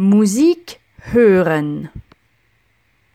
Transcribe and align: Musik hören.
Musik 0.00 0.78
hören. 0.96 1.88